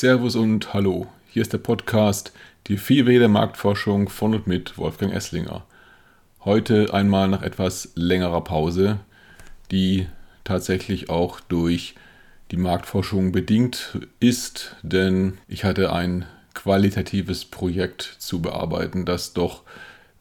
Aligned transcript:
Servus 0.00 0.34
und 0.34 0.72
Hallo. 0.72 1.08
Hier 1.28 1.42
ist 1.42 1.52
der 1.52 1.58
Podcast 1.58 2.32
Die 2.68 2.78
Viehweh 2.78 3.18
der 3.18 3.28
Marktforschung 3.28 4.08
von 4.08 4.34
und 4.34 4.46
mit 4.46 4.78
Wolfgang 4.78 5.12
Esslinger. 5.12 5.66
Heute 6.42 6.94
einmal 6.94 7.28
nach 7.28 7.42
etwas 7.42 7.92
längerer 7.96 8.42
Pause, 8.42 9.00
die 9.70 10.06
tatsächlich 10.42 11.10
auch 11.10 11.38
durch 11.40 11.96
die 12.50 12.56
Marktforschung 12.56 13.30
bedingt 13.30 13.98
ist, 14.20 14.74
denn 14.80 15.36
ich 15.48 15.64
hatte 15.64 15.92
ein 15.92 16.24
qualitatives 16.54 17.44
Projekt 17.44 18.16
zu 18.20 18.40
bearbeiten, 18.40 19.04
das 19.04 19.34
doch 19.34 19.64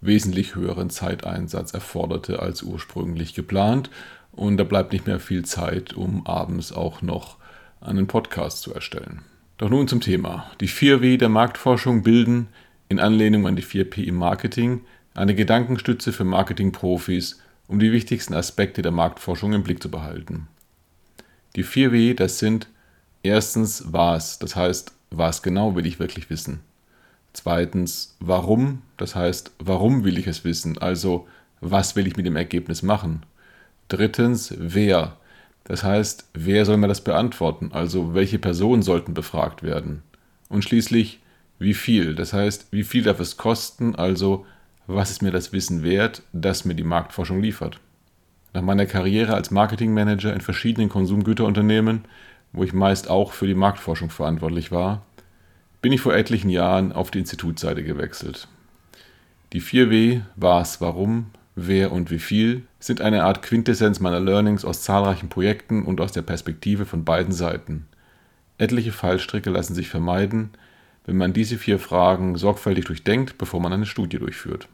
wesentlich 0.02 0.56
höheren 0.56 0.90
Zeiteinsatz 0.90 1.74
erforderte 1.74 2.42
als 2.42 2.64
ursprünglich 2.64 3.34
geplant. 3.34 3.90
Und 4.34 4.58
da 4.58 4.66
bleibt 4.66 4.92
nicht 4.92 5.08
mehr 5.08 5.22
viel 5.22 5.46
Zeit, 5.46 5.94
um 5.94 6.28
abends 6.28 6.74
auch 6.74 7.02
noch 7.02 7.38
einen 7.80 8.08
Podcast 8.08 8.60
zu 8.60 8.74
erstellen. 8.74 9.24
Doch 9.60 9.70
nun 9.70 9.90
zum 9.90 10.00
Thema. 10.00 10.50
Die 10.62 10.70
4W 10.70 11.18
der 11.18 11.28
Marktforschung 11.28 12.02
bilden, 12.02 12.48
in 12.88 12.98
Anlehnung 12.98 13.46
an 13.46 13.58
die 13.58 13.64
4P 13.64 14.06
im 14.06 14.16
Marketing, 14.16 14.86
eine 15.14 15.36
Gedankenstütze 15.36 16.14
für 16.14 16.24
Marketingprofis, 16.24 17.42
um 17.68 17.78
die 17.78 17.92
wichtigsten 17.92 18.34
Aspekte 18.34 18.82
der 18.82 18.94
Marktforschung 18.94 19.52
im 19.52 19.64
Blick 19.64 19.84
zu 19.84 19.92
behalten. 19.92 20.48
Die 21.58 21.66
4W, 21.66 22.16
das 22.16 22.40
sind 22.40 22.70
erstens 23.22 23.84
was, 23.88 24.40
das 24.40 24.56
heißt, 24.56 24.94
was 25.12 25.44
genau 25.44 25.76
will 25.76 25.86
ich 25.86 26.00
wirklich 26.00 26.30
wissen. 26.30 26.62
Zweitens, 27.34 28.16
warum, 28.22 28.82
das 28.96 29.14
heißt, 29.14 29.52
warum 29.60 30.06
will 30.06 30.18
ich 30.18 30.28
es 30.28 30.46
wissen, 30.46 30.78
also 30.78 31.28
was 31.60 31.98
will 31.98 32.08
ich 32.08 32.16
mit 32.16 32.26
dem 32.26 32.38
Ergebnis 32.38 32.82
machen. 32.82 33.24
Drittens, 33.90 34.54
wer, 34.58 35.18
das 35.64 35.84
heißt, 35.84 36.30
wer 36.34 36.66
soll 36.66 36.78
mir 36.78 36.88
das 36.88 37.02
beantworten? 37.02 37.72
Also 37.74 38.14
welche 38.14 38.40
Personen 38.40 38.82
sollten 38.82 39.14
befragt 39.14 39.64
werden? 39.64 40.02
Und 40.50 40.64
schließlich, 40.64 41.20
wie 41.60 41.74
viel? 41.74 42.16
Das 42.16 42.34
heißt, 42.34 42.68
wie 42.72 42.84
viel 42.84 43.04
darf 43.04 43.20
es 43.20 43.38
kosten? 43.38 43.96
Also 43.96 44.46
was 44.88 45.12
ist 45.12 45.22
mir 45.22 45.32
das 45.32 45.54
Wissen 45.54 45.84
wert, 45.84 46.24
das 46.34 46.66
mir 46.66 46.74
die 46.74 46.84
Marktforschung 46.84 47.42
liefert? 47.42 47.80
Nach 48.54 48.64
meiner 48.64 48.88
Karriere 48.88 49.36
als 49.36 49.52
Marketingmanager 49.52 50.34
in 50.34 50.42
verschiedenen 50.42 50.90
Konsumgüterunternehmen, 50.90 52.06
wo 52.52 52.64
ich 52.64 52.74
meist 52.74 53.08
auch 53.08 53.34
für 53.34 53.46
die 53.46 53.54
Marktforschung 53.54 54.10
verantwortlich 54.10 54.72
war, 54.72 55.04
bin 55.84 55.92
ich 55.92 56.02
vor 56.02 56.16
etlichen 56.16 56.50
Jahren 56.50 56.92
auf 56.92 57.12
die 57.12 57.20
Institutseite 57.20 57.84
gewechselt. 57.84 58.48
Die 59.54 59.62
4W, 59.62 60.22
was, 60.36 60.82
warum, 60.82 61.28
wer 61.68 61.92
und 61.92 62.12
wie 62.12 62.20
viel 62.20 62.64
sind 62.80 63.02
eine 63.02 63.24
Art 63.24 63.42
Quintessenz 63.42 64.00
meiner 64.00 64.20
Learnings 64.20 64.66
aus 64.66 64.84
zahlreichen 64.84 65.30
Projekten 65.30 65.84
und 65.84 66.02
aus 66.02 66.12
der 66.12 66.22
Perspektive 66.22 66.86
von 66.86 67.06
beiden 67.06 67.34
Seiten. 67.34 67.88
Etliche 68.58 68.92
Fallstricke 68.92 69.50
lassen 69.50 69.74
sich 69.74 69.90
vermeiden, 69.90 70.52
wenn 71.06 71.18
man 71.18 71.34
diese 71.34 71.58
vier 71.58 71.80
Fragen 71.80 72.36
sorgfältig 72.38 72.86
durchdenkt, 72.86 73.38
bevor 73.38 73.62
man 73.62 73.74
eine 73.74 73.86
Studie 73.86 74.20
durchführt. 74.20 74.68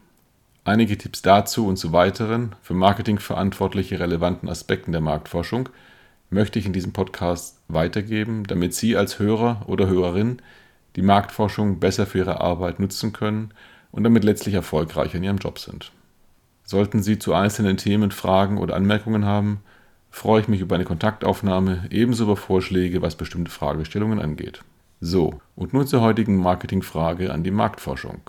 Einige 0.64 0.98
Tipps 0.98 1.22
dazu 1.22 1.66
und 1.66 1.76
zu 1.76 1.92
weiteren, 1.92 2.56
für 2.60 2.74
Marketing 2.74 3.20
verantwortliche 3.20 4.00
relevanten 4.00 4.48
Aspekten 4.48 4.92
der 4.92 5.00
Marktforschung 5.00 5.68
möchte 6.28 6.58
ich 6.58 6.66
in 6.66 6.72
diesem 6.72 6.92
Podcast 6.92 7.60
weitergeben, 7.68 8.44
damit 8.48 8.74
Sie 8.74 8.96
als 8.96 9.18
Hörer 9.18 9.62
oder 9.66 9.86
Hörerin 9.86 10.42
die 10.96 11.02
Marktforschung 11.02 11.78
besser 11.78 12.06
für 12.06 12.18
Ihre 12.18 12.40
Arbeit 12.40 12.80
nutzen 12.80 13.12
können 13.12 13.52
und 13.92 14.02
damit 14.02 14.24
letztlich 14.24 14.54
erfolgreich 14.54 15.14
in 15.14 15.22
Ihrem 15.22 15.38
Job 15.38 15.58
sind. 15.58 15.92
Sollten 16.68 17.00
Sie 17.00 17.16
zu 17.16 17.32
einzelnen 17.32 17.76
Themen 17.76 18.10
Fragen 18.10 18.58
oder 18.58 18.74
Anmerkungen 18.74 19.24
haben, 19.24 19.60
freue 20.10 20.40
ich 20.40 20.48
mich 20.48 20.60
über 20.60 20.74
eine 20.74 20.84
Kontaktaufnahme, 20.84 21.84
ebenso 21.90 22.24
über 22.24 22.36
Vorschläge, 22.36 23.02
was 23.02 23.14
bestimmte 23.14 23.52
Fragestellungen 23.52 24.18
angeht. 24.18 24.62
So, 25.00 25.40
und 25.54 25.72
nun 25.72 25.86
zur 25.86 26.00
heutigen 26.00 26.38
Marketingfrage 26.38 27.32
an 27.32 27.44
die 27.44 27.52
Marktforschung. 27.52 28.20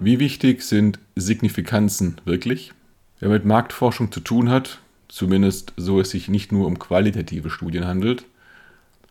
Wie 0.00 0.18
wichtig 0.18 0.62
sind 0.62 0.98
Signifikanzen 1.14 2.20
wirklich? 2.24 2.72
Wer 3.20 3.28
mit 3.28 3.44
Marktforschung 3.44 4.10
zu 4.10 4.18
tun 4.18 4.50
hat, 4.50 4.80
zumindest 5.12 5.74
so 5.76 6.00
es 6.00 6.10
sich 6.10 6.28
nicht 6.28 6.52
nur 6.52 6.66
um 6.66 6.78
qualitative 6.78 7.50
Studien 7.50 7.86
handelt, 7.86 8.24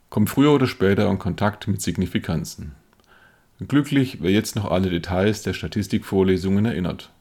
kommt 0.10 0.32
früher 0.32 0.52
oder 0.52 0.66
später 0.66 1.08
in 1.08 1.20
Kontakt 1.20 1.68
mit 1.68 1.80
Signifikanzen. 1.80 2.72
Glücklich, 3.68 4.18
wer 4.20 4.32
jetzt 4.32 4.56
noch 4.56 4.72
alle 4.72 4.90
Details 4.90 5.44
der 5.44 5.54
Statistikvorlesungen 5.54 6.66
erinnert. 6.66 7.12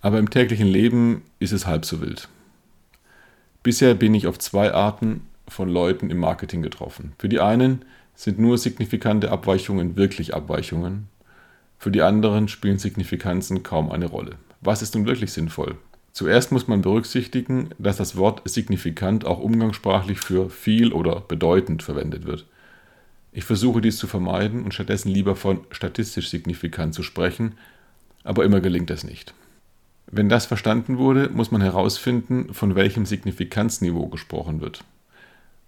Aber 0.00 0.20
im 0.20 0.30
täglichen 0.30 0.68
Leben 0.68 1.22
ist 1.40 1.52
es 1.52 1.66
halb 1.66 1.84
so 1.84 2.00
wild. 2.00 2.28
Bisher 3.64 3.94
bin 3.94 4.14
ich 4.14 4.28
auf 4.28 4.38
zwei 4.38 4.72
Arten 4.72 5.22
von 5.48 5.68
Leuten 5.68 6.10
im 6.10 6.18
Marketing 6.18 6.62
getroffen. 6.62 7.14
Für 7.18 7.28
die 7.28 7.40
einen 7.40 7.84
sind 8.14 8.38
nur 8.38 8.58
signifikante 8.58 9.32
Abweichungen 9.32 9.96
wirklich 9.96 10.34
Abweichungen. 10.34 11.08
Für 11.80 11.90
die 11.90 12.02
anderen 12.02 12.46
spielen 12.46 12.78
Signifikanzen 12.78 13.64
kaum 13.64 13.90
eine 13.90 14.06
Rolle. 14.06 14.36
Was 14.60 14.82
ist 14.82 14.94
nun 14.94 15.06
wirklich 15.06 15.32
sinnvoll? 15.32 15.76
Zuerst 16.18 16.50
muss 16.50 16.66
man 16.66 16.82
berücksichtigen, 16.82 17.70
dass 17.78 17.98
das 17.98 18.16
Wort 18.16 18.42
signifikant 18.44 19.24
auch 19.24 19.38
umgangssprachlich 19.38 20.18
für 20.18 20.50
viel 20.50 20.92
oder 20.92 21.20
bedeutend 21.20 21.84
verwendet 21.84 22.26
wird. 22.26 22.44
Ich 23.30 23.44
versuche 23.44 23.80
dies 23.80 23.98
zu 23.98 24.08
vermeiden 24.08 24.64
und 24.64 24.74
stattdessen 24.74 25.10
lieber 25.10 25.36
von 25.36 25.60
statistisch 25.70 26.28
signifikant 26.28 26.92
zu 26.92 27.04
sprechen, 27.04 27.54
aber 28.24 28.44
immer 28.44 28.60
gelingt 28.60 28.90
es 28.90 29.04
nicht. 29.04 29.32
Wenn 30.10 30.28
das 30.28 30.44
verstanden 30.44 30.98
wurde, 30.98 31.28
muss 31.28 31.52
man 31.52 31.60
herausfinden, 31.60 32.52
von 32.52 32.74
welchem 32.74 33.06
Signifikanzniveau 33.06 34.08
gesprochen 34.08 34.60
wird. 34.60 34.82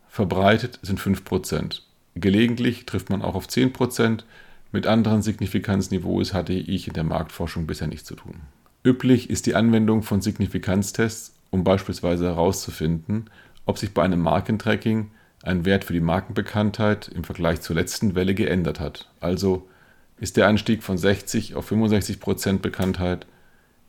Verbreitet 0.08 0.80
sind 0.82 0.98
5%. 0.98 1.82
Gelegentlich 2.16 2.86
trifft 2.86 3.08
man 3.08 3.22
auch 3.22 3.36
auf 3.36 3.46
10%. 3.46 4.24
Mit 4.72 4.88
anderen 4.88 5.22
Signifikanzniveaus 5.22 6.34
hatte 6.34 6.54
ich 6.54 6.88
in 6.88 6.94
der 6.94 7.04
Marktforschung 7.04 7.68
bisher 7.68 7.86
nichts 7.86 8.08
zu 8.08 8.16
tun. 8.16 8.40
Üblich 8.82 9.28
ist 9.28 9.44
die 9.44 9.54
Anwendung 9.54 10.02
von 10.02 10.22
Signifikanztests, 10.22 11.34
um 11.50 11.64
beispielsweise 11.64 12.24
herauszufinden, 12.26 13.28
ob 13.66 13.76
sich 13.76 13.92
bei 13.92 14.02
einem 14.02 14.20
Markentracking 14.20 15.10
ein 15.42 15.64
Wert 15.64 15.84
für 15.84 15.92
die 15.92 16.00
Markenbekanntheit 16.00 17.08
im 17.08 17.24
Vergleich 17.24 17.60
zur 17.60 17.76
letzten 17.76 18.14
Welle 18.14 18.34
geändert 18.34 18.80
hat. 18.80 19.10
Also 19.20 19.68
ist 20.18 20.36
der 20.36 20.48
Anstieg 20.48 20.82
von 20.82 20.96
60 20.96 21.54
auf 21.54 21.66
65 21.66 22.20
Prozent 22.20 22.62
Bekanntheit 22.62 23.26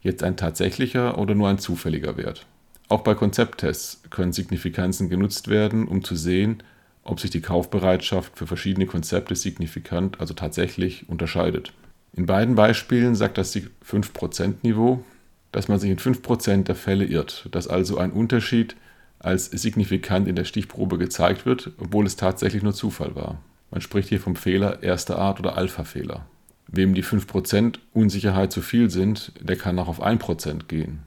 jetzt 0.01 0.23
ein 0.23 0.37
tatsächlicher 0.37 1.17
oder 1.17 1.35
nur 1.35 1.49
ein 1.49 1.59
zufälliger 1.59 2.17
Wert. 2.17 2.45
Auch 2.89 3.01
bei 3.01 3.15
Konzepttests 3.15 4.01
können 4.09 4.33
Signifikanzen 4.33 5.09
genutzt 5.09 5.47
werden, 5.47 5.87
um 5.87 6.03
zu 6.03 6.15
sehen, 6.15 6.63
ob 7.03 7.19
sich 7.19 7.31
die 7.31 7.41
Kaufbereitschaft 7.41 8.37
für 8.37 8.47
verschiedene 8.47 8.85
Konzepte 8.85 9.35
signifikant, 9.35 10.19
also 10.19 10.33
tatsächlich, 10.33 11.07
unterscheidet. 11.07 11.71
In 12.13 12.25
beiden 12.25 12.55
Beispielen 12.55 13.15
sagt 13.15 13.37
das 13.37 13.55
5%-Niveau, 13.55 15.03
dass 15.51 15.67
man 15.67 15.79
sich 15.79 15.89
in 15.89 15.97
5% 15.97 16.63
der 16.63 16.75
Fälle 16.75 17.05
irrt, 17.05 17.47
dass 17.51 17.67
also 17.67 17.97
ein 17.97 18.11
Unterschied 18.11 18.75
als 19.19 19.45
signifikant 19.45 20.27
in 20.27 20.35
der 20.35 20.45
Stichprobe 20.45 20.97
gezeigt 20.97 21.45
wird, 21.45 21.71
obwohl 21.77 22.05
es 22.05 22.15
tatsächlich 22.15 22.63
nur 22.63 22.73
Zufall 22.73 23.15
war. 23.15 23.39
Man 23.69 23.81
spricht 23.81 24.09
hier 24.09 24.19
vom 24.19 24.35
Fehler 24.35 24.83
erster 24.83 25.17
Art 25.17 25.39
oder 25.39 25.57
Alpha-Fehler. 25.57 26.25
Wem 26.67 26.93
die 26.93 27.03
5% 27.03 27.79
Unsicherheit 27.93 28.51
zu 28.51 28.61
viel 28.61 28.89
sind, 28.89 29.33
der 29.39 29.55
kann 29.55 29.77
auch 29.79 29.87
auf 29.87 30.03
1% 30.03 30.67
gehen. 30.67 30.99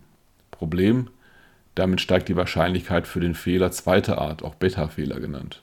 Problem, 0.50 1.08
damit 1.75 2.00
steigt 2.00 2.29
die 2.29 2.37
Wahrscheinlichkeit 2.37 3.06
für 3.06 3.20
den 3.20 3.34
Fehler 3.34 3.73
zweiter 3.73 4.19
Art, 4.19 4.43
auch 4.43 4.55
Beta-Fehler 4.55 5.20
genannt. 5.20 5.62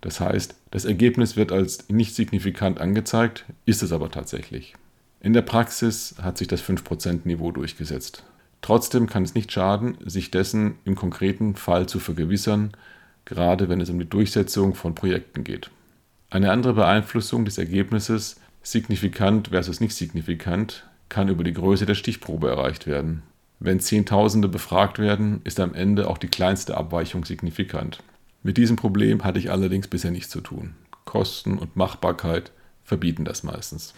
Das 0.00 0.20
heißt, 0.20 0.54
das 0.70 0.84
Ergebnis 0.84 1.36
wird 1.36 1.52
als 1.52 1.88
nicht 1.88 2.14
signifikant 2.14 2.80
angezeigt, 2.80 3.44
ist 3.66 3.82
es 3.82 3.92
aber 3.92 4.10
tatsächlich. 4.10 4.74
In 5.20 5.34
der 5.34 5.42
Praxis 5.42 6.14
hat 6.22 6.38
sich 6.38 6.48
das 6.48 6.62
5%-Niveau 6.62 7.52
durchgesetzt. 7.52 8.24
Trotzdem 8.62 9.06
kann 9.06 9.22
es 9.22 9.34
nicht 9.34 9.52
schaden, 9.52 9.96
sich 10.04 10.30
dessen 10.30 10.76
im 10.84 10.94
konkreten 10.94 11.54
Fall 11.54 11.86
zu 11.86 11.98
vergewissern, 11.98 12.72
gerade 13.24 13.68
wenn 13.68 13.80
es 13.80 13.90
um 13.90 13.98
die 13.98 14.08
Durchsetzung 14.08 14.74
von 14.74 14.94
Projekten 14.94 15.44
geht. 15.44 15.70
Eine 16.30 16.50
andere 16.50 16.74
Beeinflussung 16.74 17.44
des 17.44 17.58
Ergebnisses, 17.58 18.36
signifikant 18.62 19.48
versus 19.48 19.80
nicht 19.80 19.94
signifikant, 19.94 20.86
kann 21.08 21.28
über 21.28 21.44
die 21.44 21.52
Größe 21.52 21.86
der 21.86 21.94
Stichprobe 21.94 22.48
erreicht 22.48 22.86
werden. 22.86 23.22
Wenn 23.58 23.80
Zehntausende 23.80 24.48
befragt 24.48 24.98
werden, 24.98 25.40
ist 25.44 25.60
am 25.60 25.74
Ende 25.74 26.08
auch 26.08 26.18
die 26.18 26.28
kleinste 26.28 26.76
Abweichung 26.76 27.24
signifikant. 27.24 27.98
Mit 28.42 28.56
diesem 28.56 28.76
Problem 28.76 29.24
hatte 29.24 29.38
ich 29.38 29.50
allerdings 29.50 29.88
bisher 29.88 30.10
nichts 30.10 30.30
zu 30.30 30.40
tun. 30.40 30.74
Kosten 31.04 31.58
und 31.58 31.76
Machbarkeit 31.76 32.52
verbieten 32.84 33.24
das 33.24 33.42
meistens. 33.42 33.94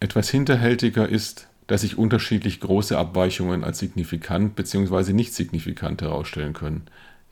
Etwas 0.00 0.28
hinterhältiger 0.28 1.08
ist, 1.08 1.48
dass 1.66 1.80
sich 1.82 1.98
unterschiedlich 1.98 2.60
große 2.60 2.96
Abweichungen 2.96 3.64
als 3.64 3.78
signifikant 3.78 4.54
bzw. 4.56 5.12
nicht 5.12 5.34
signifikant 5.34 6.02
herausstellen 6.02 6.52
können, 6.52 6.82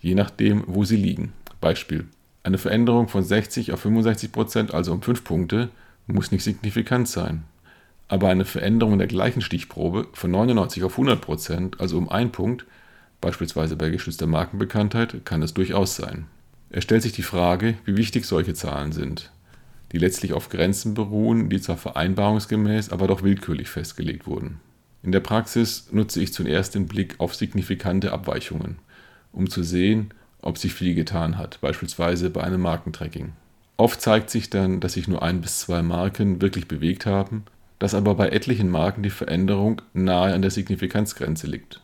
je 0.00 0.14
nachdem, 0.14 0.64
wo 0.66 0.84
sie 0.84 0.96
liegen. 0.96 1.32
Beispiel: 1.60 2.06
Eine 2.42 2.58
Veränderung 2.58 3.08
von 3.08 3.22
60 3.22 3.72
auf 3.72 3.80
65 3.80 4.32
Prozent, 4.32 4.74
also 4.74 4.92
um 4.92 5.02
5 5.02 5.24
Punkte, 5.24 5.70
muss 6.06 6.32
nicht 6.32 6.44
signifikant 6.44 7.08
sein. 7.08 7.44
aber 8.08 8.28
eine 8.28 8.44
Veränderung 8.44 8.98
der 8.98 9.08
gleichen 9.08 9.40
Stichprobe 9.40 10.06
von 10.12 10.30
99 10.30 10.84
auf 10.84 10.92
100 10.92 11.20
Prozent, 11.20 11.80
also 11.80 11.98
um 11.98 12.08
einen 12.08 12.30
Punkt, 12.30 12.66
beispielsweise 13.20 13.76
bei 13.76 13.90
geschützter 13.90 14.26
Markenbekanntheit, 14.26 15.24
kann 15.24 15.42
es 15.42 15.54
durchaus 15.54 15.96
sein. 15.96 16.26
Es 16.70 16.84
stellt 16.84 17.02
sich 17.02 17.12
die 17.12 17.22
Frage, 17.22 17.74
wie 17.84 17.96
wichtig 17.96 18.24
solche 18.24 18.54
Zahlen 18.54 18.92
sind, 18.92 19.30
die 19.92 19.98
letztlich 19.98 20.32
auf 20.32 20.48
Grenzen 20.48 20.94
beruhen, 20.94 21.48
die 21.48 21.60
zwar 21.60 21.76
vereinbarungsgemäß, 21.76 22.90
aber 22.90 23.06
doch 23.06 23.22
willkürlich 23.22 23.68
festgelegt 23.68 24.26
wurden. 24.26 24.60
In 25.02 25.12
der 25.12 25.20
Praxis 25.20 25.88
nutze 25.92 26.20
ich 26.20 26.32
zuerst 26.32 26.74
den 26.74 26.86
Blick 26.86 27.14
auf 27.18 27.34
signifikante 27.34 28.12
Abweichungen, 28.12 28.78
um 29.32 29.48
zu 29.48 29.62
sehen, 29.62 30.10
ob 30.42 30.58
sich 30.58 30.74
viel 30.74 30.94
getan 30.94 31.38
hat, 31.38 31.60
beispielsweise 31.60 32.30
bei 32.30 32.42
einem 32.42 32.60
Markentracking. 32.60 33.32
Oft 33.76 34.00
zeigt 34.00 34.30
sich 34.30 34.50
dann, 34.50 34.80
dass 34.80 34.94
sich 34.94 35.06
nur 35.06 35.22
ein 35.22 35.40
bis 35.40 35.60
zwei 35.60 35.82
Marken 35.82 36.40
wirklich 36.40 36.66
bewegt 36.66 37.06
haben, 37.06 37.44
dass 37.78 37.94
aber 37.94 38.14
bei 38.14 38.30
etlichen 38.30 38.70
Marken 38.70 39.02
die 39.02 39.10
Veränderung 39.10 39.82
nahe 39.92 40.32
an 40.34 40.42
der 40.42 40.50
Signifikanzgrenze 40.50 41.46
liegt. 41.46 41.80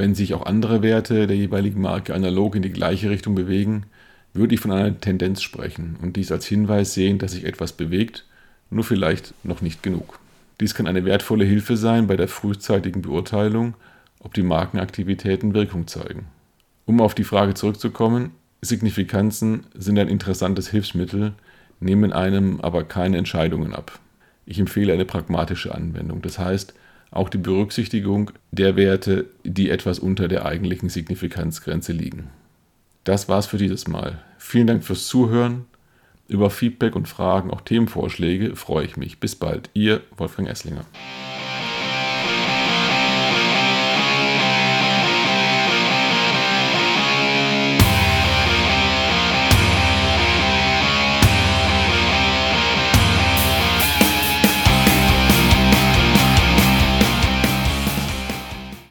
Wenn 0.00 0.14
sich 0.14 0.32
auch 0.32 0.46
andere 0.46 0.82
Werte 0.82 1.26
der 1.26 1.36
jeweiligen 1.36 1.82
Marke 1.82 2.14
analog 2.14 2.56
in 2.56 2.62
die 2.62 2.72
gleiche 2.72 3.10
Richtung 3.10 3.34
bewegen, 3.34 3.82
würde 4.32 4.54
ich 4.54 4.60
von 4.62 4.72
einer 4.72 4.98
Tendenz 4.98 5.42
sprechen 5.42 5.98
und 6.00 6.16
dies 6.16 6.32
als 6.32 6.46
Hinweis 6.46 6.94
sehen, 6.94 7.18
dass 7.18 7.32
sich 7.32 7.44
etwas 7.44 7.74
bewegt, 7.74 8.24
nur 8.70 8.82
vielleicht 8.82 9.34
noch 9.44 9.60
nicht 9.60 9.82
genug. 9.82 10.18
Dies 10.58 10.74
kann 10.74 10.86
eine 10.86 11.04
wertvolle 11.04 11.44
Hilfe 11.44 11.76
sein 11.76 12.06
bei 12.06 12.16
der 12.16 12.28
frühzeitigen 12.28 13.02
Beurteilung, 13.02 13.74
ob 14.20 14.32
die 14.32 14.42
Markenaktivitäten 14.42 15.52
Wirkung 15.52 15.86
zeigen. 15.86 16.28
Um 16.86 17.02
auf 17.02 17.14
die 17.14 17.24
Frage 17.24 17.52
zurückzukommen, 17.52 18.30
Signifikanzen 18.62 19.66
sind 19.74 19.98
ein 19.98 20.08
interessantes 20.08 20.70
Hilfsmittel, 20.70 21.34
nehmen 21.78 22.14
einem 22.14 22.62
aber 22.62 22.84
keine 22.84 23.18
Entscheidungen 23.18 23.74
ab. 23.74 23.98
Ich 24.46 24.58
empfehle 24.58 24.94
eine 24.94 25.04
pragmatische 25.04 25.74
Anwendung, 25.74 26.22
das 26.22 26.38
heißt 26.38 26.72
auch 27.10 27.28
die 27.28 27.38
Berücksichtigung 27.38 28.30
der 28.52 28.76
Werte, 28.76 29.26
die 29.44 29.70
etwas 29.70 29.98
unter 29.98 30.28
der 30.28 30.46
eigentlichen 30.46 30.88
Signifikanzgrenze 30.88 31.92
liegen. 31.92 32.30
Das 33.04 33.28
war's 33.28 33.46
für 33.46 33.58
dieses 33.58 33.88
Mal. 33.88 34.22
Vielen 34.38 34.66
Dank 34.66 34.84
fürs 34.84 35.06
Zuhören. 35.06 35.66
Über 36.28 36.50
Feedback 36.50 36.94
und 36.94 37.08
Fragen, 37.08 37.50
auch 37.50 37.62
Themenvorschläge 37.62 38.54
freue 38.54 38.84
ich 38.84 38.96
mich. 38.96 39.18
Bis 39.18 39.34
bald. 39.34 39.70
Ihr 39.74 40.02
Wolfgang 40.16 40.48
Esslinger. 40.48 40.84